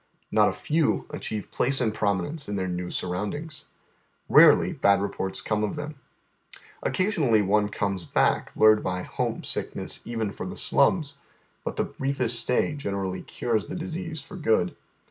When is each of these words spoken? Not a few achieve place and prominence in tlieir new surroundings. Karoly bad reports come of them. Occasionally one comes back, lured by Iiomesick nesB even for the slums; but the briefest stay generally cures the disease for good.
Not 0.31 0.49
a 0.49 0.53
few 0.53 1.05
achieve 1.11 1.51
place 1.51 1.79
and 1.79 1.93
prominence 1.93 2.49
in 2.49 2.55
tlieir 2.55 2.71
new 2.71 2.89
surroundings. 2.89 3.65
Karoly 4.31 4.73
bad 4.81 4.99
reports 4.99 5.41
come 5.43 5.63
of 5.63 5.75
them. 5.75 5.93
Occasionally 6.81 7.43
one 7.43 7.69
comes 7.69 8.03
back, 8.03 8.51
lured 8.55 8.83
by 8.83 9.03
Iiomesick 9.03 9.75
nesB 9.75 10.07
even 10.07 10.31
for 10.31 10.47
the 10.47 10.57
slums; 10.57 11.17
but 11.63 11.75
the 11.75 11.83
briefest 11.83 12.39
stay 12.39 12.73
generally 12.73 13.21
cures 13.21 13.67
the 13.67 13.75
disease 13.75 14.19
for 14.23 14.37
good. 14.37 14.75